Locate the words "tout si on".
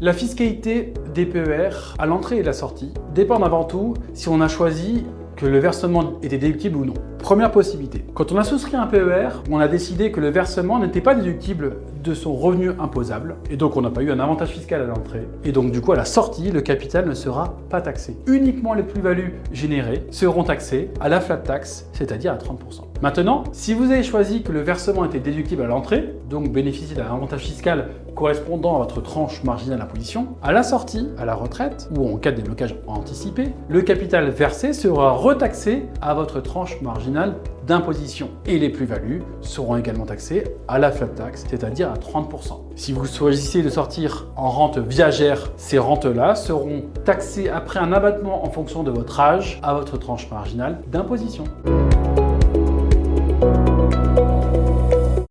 3.64-4.40